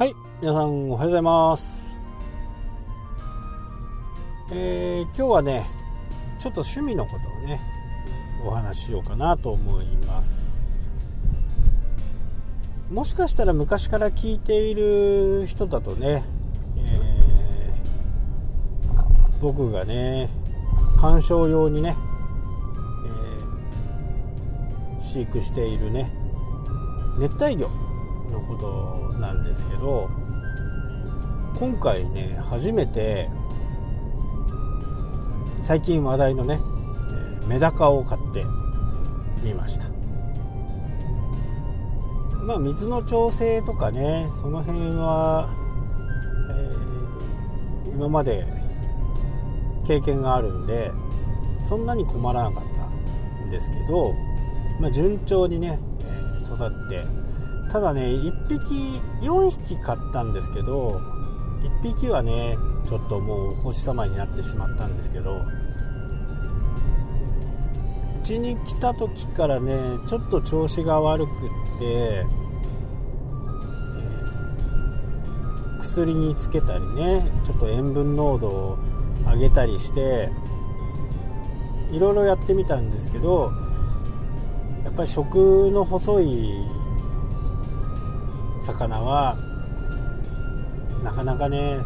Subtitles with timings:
[0.00, 1.82] はい皆さんおはようございます。
[4.50, 5.66] えー、今日はね
[6.40, 7.60] ちょっと趣味のことをね
[8.42, 10.64] お話ししようかなと思います。
[12.90, 16.24] もしかしたら昔から聞いている人だとね、
[16.78, 20.30] えー、僕がね
[20.98, 21.94] 鑑賞用にね、
[24.98, 26.10] えー、飼育しているね
[27.18, 27.89] 熱帯魚。
[28.30, 30.08] のことなんですけど
[31.58, 33.28] 今回ね初めて
[35.62, 36.60] 最近話題のね
[37.46, 38.44] メダカを買って
[39.42, 39.84] みました。
[42.42, 45.50] まあ水の調整とかねその辺は、
[47.86, 48.46] えー、今まで
[49.86, 50.90] 経験があるんで
[51.68, 54.14] そんなに困らなかったんですけど、
[54.80, 55.78] まあ、順調にね
[56.44, 57.04] 育って
[57.72, 61.00] ただね1匹4匹買ったんですけど
[61.82, 62.56] 1匹はね
[62.88, 65.42] ちょっともうお星様になってしまったんですけどう
[68.24, 69.72] ちに来た時からね
[70.08, 72.26] ちょっと調子が悪くって、
[75.80, 78.78] 薬につけたりねちょっと塩分濃度を
[79.26, 80.28] 上げたりして
[81.90, 83.50] いろいろやってみたんですけど
[84.84, 86.79] やっぱり食の細い
[88.72, 89.36] 魚は
[91.02, 91.78] なかなかね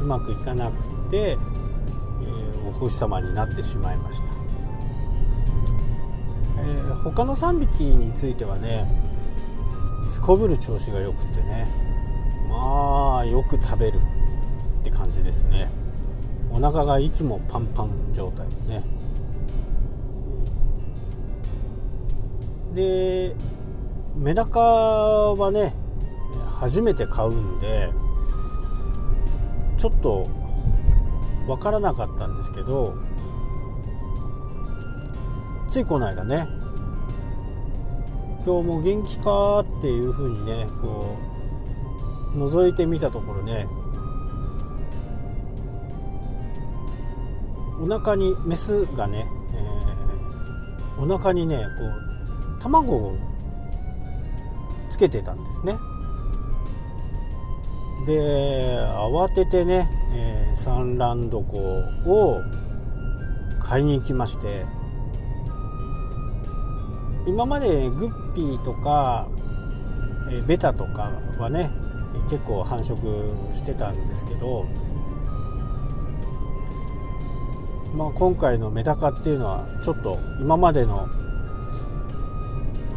[0.00, 4.24] うまくいかなくて、えー、お星様になってしまいました、
[6.58, 8.86] えー、他の3匹についてはね
[10.06, 11.68] すこぶる調子が良くてね
[12.48, 13.98] まあよく食べる
[14.80, 15.70] って感じですね。
[16.50, 18.84] お腹がいつもパンパン状態でね。
[22.74, 23.34] で
[24.14, 25.74] メダカはね
[26.62, 27.90] 初めて買うんで
[29.78, 30.28] ちょっと
[31.48, 32.94] 分からなかったんですけど
[35.68, 36.46] ついこの間ね
[38.46, 41.16] 今日も元気かっていう風にねこ
[42.32, 43.66] う覗いてみたところね
[47.80, 49.26] お腹にメスがね、
[50.96, 51.62] えー、お腹にねこ
[52.56, 53.16] う卵を
[54.88, 55.76] つけてたんですね。
[58.06, 61.38] で慌ててね、えー、産卵床
[62.10, 62.42] を
[63.60, 64.66] 買いに行きまして
[67.26, 69.28] 今までグッピーとか、
[70.30, 71.70] えー、ベタとかはね
[72.28, 72.96] 結構繁殖
[73.56, 74.64] してたんですけど、
[77.94, 81.08] まあ、今回のメダカっていうのはちょっと今までの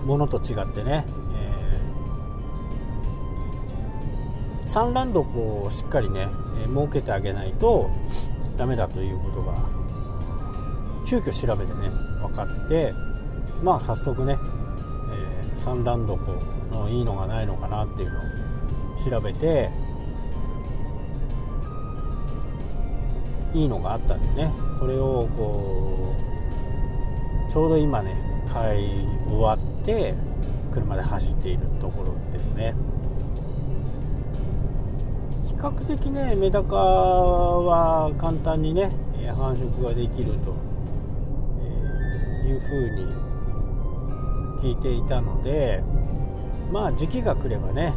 [0.05, 1.05] ものと違ってね
[4.65, 5.21] 産卵床
[5.65, 6.27] をしっかりね、
[6.57, 7.89] え、設けてあげないと
[8.57, 9.53] ダメだということが
[11.05, 11.89] 急遽調べてね
[12.21, 12.93] 分かって
[13.61, 14.37] まあ早速ね、
[15.11, 16.11] えー、産卵
[16.71, 18.23] 床のいいのがないのかなっていうのを
[19.09, 19.69] 調べて
[23.53, 26.15] いいのがあったんでねそれをこ
[27.49, 28.15] うちょうど今ね
[28.51, 30.13] 買い終わって
[30.71, 32.75] 車で走っているところですね。
[35.55, 38.91] 比較的ねメダカは簡単にね
[39.37, 40.53] 繁殖ができると
[42.45, 45.81] いうふうに聞いていたので
[46.71, 47.93] まあ時期が来ればね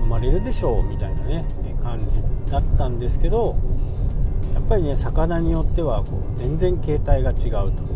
[0.00, 1.44] 生まれるでしょうみたいなね
[1.82, 3.56] 感じだったんですけど
[4.54, 7.88] やっぱりね魚によってはこう全然形態が違うと。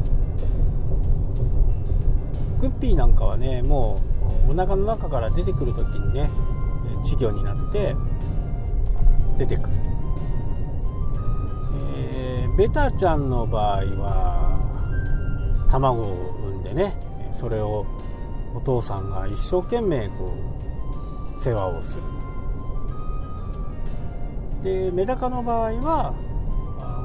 [2.61, 4.12] グッピーなんかはねもう
[4.53, 6.31] お腹の中から出てくる時にね
[7.03, 7.97] 稚魚になって
[9.39, 9.77] 出てくる、
[11.97, 16.95] えー、ベタちゃんの場合は卵を産んでね
[17.41, 17.87] それを
[18.55, 20.35] お父さんが一生懸命こ
[21.35, 22.03] う世話をする。
[24.63, 26.15] でメダカの場合は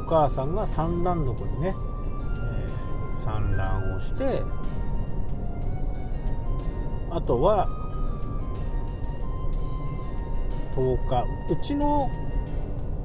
[0.05, 4.43] お母さんが産卵床にね、えー、産卵をして
[7.09, 7.69] あとは
[10.75, 11.25] 10日。
[11.53, 12.11] うちの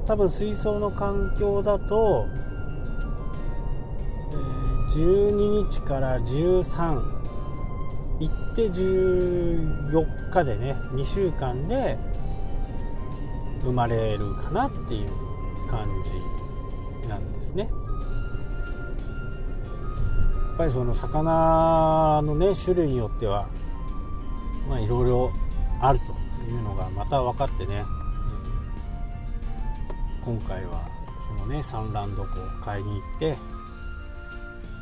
[0.05, 2.27] 多分水槽の環境だと、
[4.31, 4.35] え、
[4.97, 7.01] 12日から13
[8.19, 11.97] 行って14日でね2週間で
[13.61, 15.09] 生まれるかなっていう
[15.69, 15.87] 感
[17.01, 17.63] じなんですね。
[17.63, 17.69] や
[20.55, 23.47] っぱりその魚のね種類によっては
[24.67, 25.31] まあいろいろ
[25.79, 26.05] あると
[26.49, 27.83] いうのがまた分かってね、
[30.25, 30.89] 今回は
[31.27, 32.27] そのね産卵床を
[32.63, 33.37] 買いに行って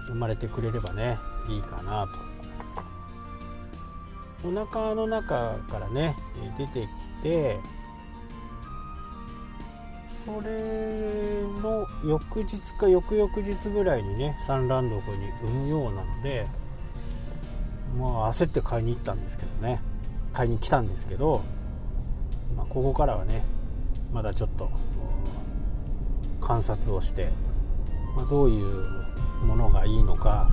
[0.07, 1.17] 生まれてくれればね
[1.49, 2.31] いいかなと。
[4.43, 6.15] お腹の中からね
[6.57, 6.87] 出て
[7.19, 7.59] きて
[10.25, 16.47] それの翌日か翌々日ぐらいにね産卵床に産むようなので
[17.99, 19.81] まあ焦って買いに行ったんですけどね。
[20.33, 21.41] 買いに来たんですけど、
[22.55, 23.43] まあ、ここからはね
[24.13, 24.69] まだちょっと
[26.39, 27.29] 観察をして、
[28.15, 30.49] まあ、どういうものがいいのか、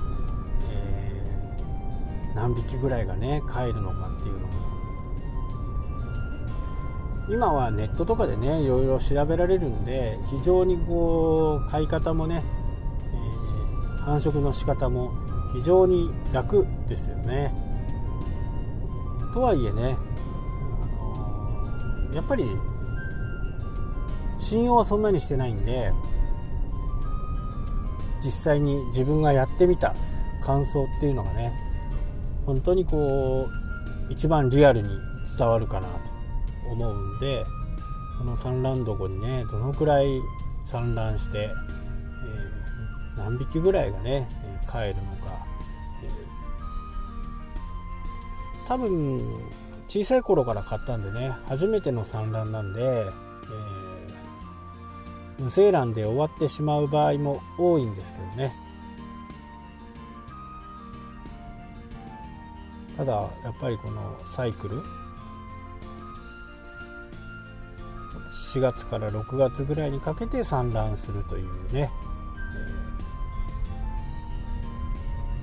[0.71, 4.69] えー、何匹ぐらいがね飼えるのかっていうのも。
[7.31, 12.43] 今はネットとかでねいろいろ調べられるんで非常にこう飼い方もね、
[13.13, 15.11] えー、繁殖の仕方も
[15.53, 17.53] 非常に楽ですよね。
[19.33, 19.97] とはいえね、
[22.13, 22.45] やっぱり
[24.39, 25.91] 信用はそんなにしてないんで
[28.23, 29.93] 実際に自分がやってみた
[30.43, 31.53] 感想っていうのがね
[32.45, 33.47] 本当にこ
[34.09, 34.89] う一番リアルに
[35.37, 35.93] 伝わるかなと
[36.71, 37.45] 思うんで
[38.17, 40.07] この産卵床にねどのくらい
[40.65, 41.51] 産卵して、え、
[43.17, 44.27] 何匹ぐらいがね
[44.69, 45.08] 帰るの
[48.69, 49.19] 多分
[49.87, 58.53] 小さい頃から買ったんでね初めての産卵なんで、えー、無精卵で終わってしまう場合も多いんですけどね。
[62.95, 64.83] ただやっぱりこのサイクル
[68.53, 71.89] 4月から6月ぐらいにかけて産卵するというね、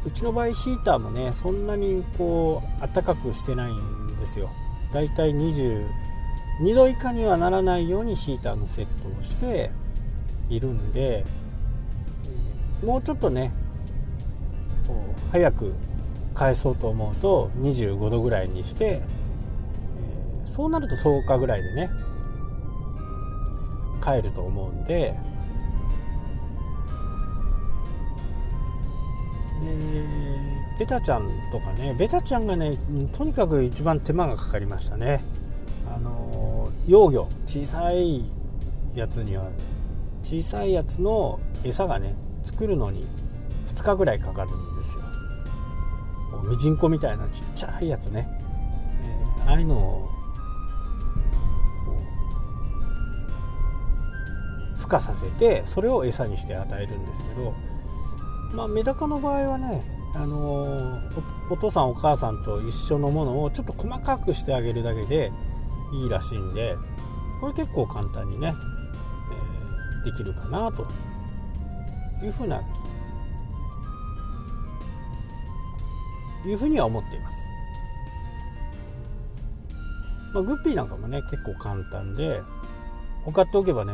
[0.06, 4.50] うちの場合ヒーターもねそんなにこう暖かくしてないんですよ。
[4.92, 5.84] だいたい22
[6.74, 9.72] 度以下にはならないようにヒーターのセットをして
[10.48, 11.24] いるんで
[12.84, 13.52] もうちょっとね
[15.32, 15.74] 早く
[16.34, 19.02] 返そうと思うと25度ぐらいにして
[20.44, 21.90] そうなると10日ぐらいでね
[24.02, 25.18] 帰ると思うんで
[30.78, 32.78] ベタちゃんとかねベタちゃんがね
[33.12, 35.22] とにかく一番手間がかかりましたね。
[35.94, 38.24] あの幼魚小さい
[38.94, 39.50] やつには
[40.22, 42.14] 小さいやつの餌がね
[42.44, 43.06] 作るのに
[43.74, 45.02] 2日ぐらいかかるんですよ。
[46.44, 48.28] ミジンコみたいなちっちゃいやつね、
[49.40, 50.10] えー、ああいうのを
[54.78, 57.54] 孵化させてそれを餌にして与えるんですけど、
[58.52, 59.84] まあ、メダカの場合はね
[60.14, 60.98] あの
[61.50, 65.30] お父さんお母さんと一緒のものをちょっと細かくしてあげるだけで
[65.92, 66.76] いいらしいんで
[67.40, 68.54] これ結構簡単にね、
[70.04, 70.86] えー、できるかなと
[72.24, 72.62] いうふうな
[76.46, 77.38] いうふうには思っています、
[80.32, 82.40] まあ、グッピーなんかもね結構簡単で
[83.26, 83.92] お買っておけばね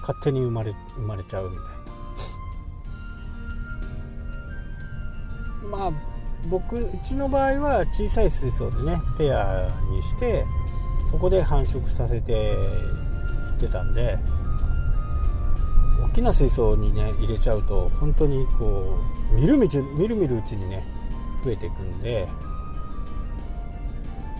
[0.00, 1.77] 勝手に生まれ生まれちゃうみたいな。
[5.70, 5.92] まあ
[6.48, 10.44] 僕うちの場合は小さい水槽でねペアにして
[11.10, 12.54] そこで繁殖させてい
[13.56, 14.18] ってたんで
[16.04, 18.98] 大きな水槽にね入れちゃうと本当にこ
[19.32, 20.84] うみるみるみるみるうちにね
[21.44, 22.28] 増えていくんで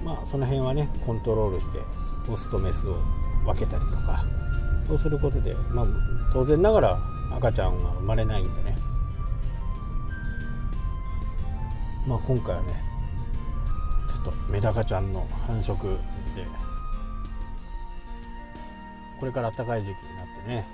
[0.05, 1.79] まあその辺はねコントロールして
[2.31, 2.97] オスとメスを
[3.45, 4.25] 分けたりとか
[4.89, 5.87] そうすることで、まあ、
[6.33, 6.99] 当然ながら
[7.37, 8.78] 赤ちゃんは生まれないんでね、
[12.09, 12.83] まあ、今回はね
[14.09, 15.99] ちょっとメダカちゃんの繁殖で
[19.21, 20.67] これから暖かい時期になってね、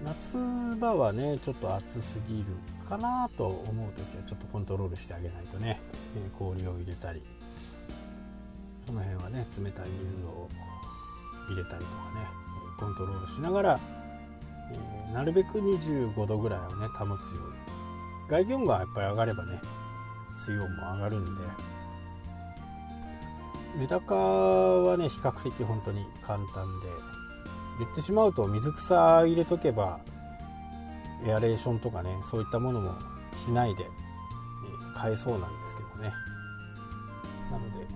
[0.00, 2.44] えー、夏場はねちょっと暑すぎる
[2.88, 5.82] かなと思う時はちょっとコントロールしてあげないとね、
[6.16, 7.22] え、氷を入れたり
[8.86, 10.48] その辺はね冷たい水を
[11.46, 12.26] 入れたりとかね
[12.78, 13.80] コントロールしながら、
[14.72, 17.67] えー、なるべく25度ぐらいをね保つように
[18.28, 19.60] 外気温がやっぱり上がればね
[20.36, 21.42] 水温も上がるんで。
[23.76, 26.88] メダカはね比較的本当に簡単で。
[27.78, 30.00] 言ってしまうと水草入れとけば
[31.24, 32.92] エアレーションとかねそういったものも
[33.36, 33.86] しないで、
[34.96, 36.12] 買えそうなんですけどね。
[37.50, 37.86] なので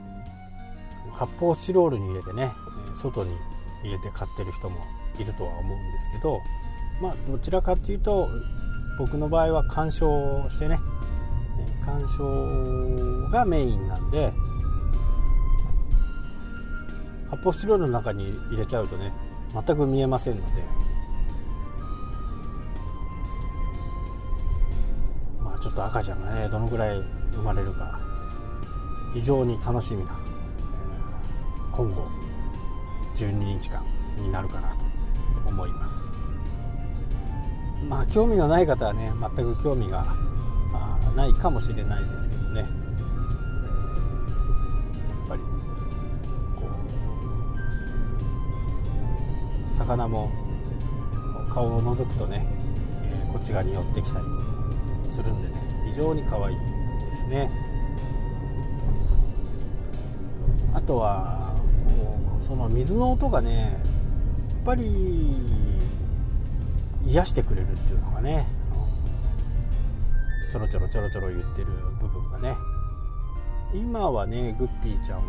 [1.10, 2.52] 発泡スチロールに入れてね
[2.94, 3.36] 外に
[3.82, 4.78] 入れて飼ってる人も
[5.18, 6.40] いるとは思うんですけど
[7.00, 8.28] まあどちらかというと
[8.98, 10.78] 僕の場合は鑑賞してね。
[11.84, 14.32] 鑑賞がメインなんで
[17.28, 19.12] 発泡スチロールの中に入れちゃうとね
[19.52, 20.62] 全く見えませんので。
[25.42, 27.98] まあちょっと赤ちゃんがねどのぐらい生まれるか
[29.14, 30.18] 非常に楽しみな
[31.72, 32.06] 今後
[33.16, 33.82] 12日間
[34.18, 34.76] になるかなと
[35.48, 36.11] 思います。
[37.88, 40.16] まあ興味のない方はね全く興味が
[41.14, 42.60] ないかもしれないですけどね。
[42.60, 42.68] やっ
[45.28, 45.42] ぱり
[46.56, 46.62] こ
[49.72, 50.30] う魚も
[51.52, 52.46] 顔を覗くとね、
[53.02, 54.24] えこっち側に寄ってきたり
[55.10, 55.54] するんでね
[55.90, 56.62] 非常に可愛いで
[57.14, 57.50] すね。
[60.74, 61.54] あとは
[62.40, 65.36] その水の音がねやっぱり
[67.12, 68.46] 癒してくれるっていうのがね
[70.50, 71.66] ちょろちょろちょろちょろ言ってる
[72.00, 72.56] 部分がね。
[73.74, 75.24] 今はねグッピーちゃんは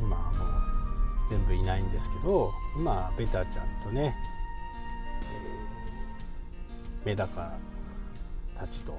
[0.00, 4.16] 今もう全部いないんですけど今ベタちゃんとね、
[7.02, 7.52] えー、メダカ
[8.58, 8.98] たちと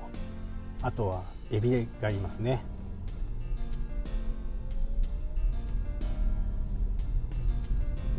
[0.83, 2.61] あとはエビがいますね。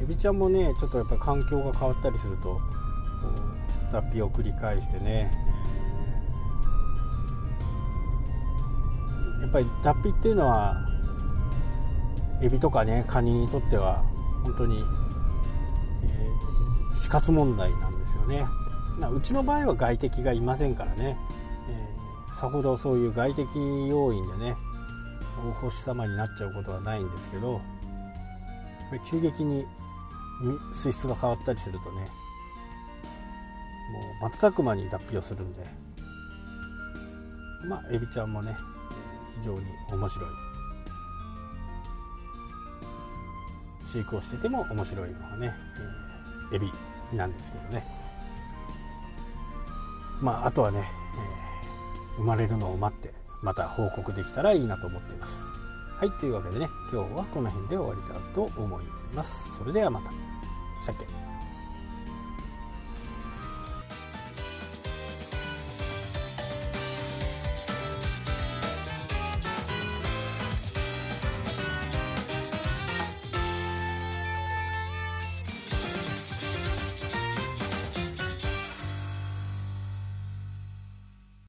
[0.01, 2.61] エビちゃんもねちょっとやっぱり環境が変わったりすると
[3.93, 5.31] 脱皮を繰り返してね。
[9.41, 10.77] やっぱり脱皮っていうのは
[12.43, 14.05] エビとかねカニにとっては
[14.43, 14.85] 本当に、
[16.05, 18.47] えー、死活問題なんですよね。
[19.15, 21.17] うちの場合は外敵がいませんからね、
[21.69, 23.49] えー、さほどそういう外敵
[23.89, 24.57] 要因でね
[25.49, 27.61] お星様になっちゃうことはないんですけど
[29.09, 29.65] 急激に
[30.73, 32.09] 水質が変わったりするとね
[34.21, 35.65] 瞬く間に脱皮をするんで。
[37.67, 38.57] まあエビちゃんもね
[39.39, 40.29] 非常に面白い。
[43.87, 45.55] 飼育をしてても面白いのがね、
[46.53, 46.71] え、エビ
[47.15, 47.85] なんですけどね。
[50.21, 55.43] まああとはね、え、生まれるのを待ってまた報告できたらいいなと思っています。
[55.99, 59.57] はいというわけでね今日はこの辺で終わりたいと思います。
[59.57, 60.11] それではまた。
[60.83, 61.07] したっけ。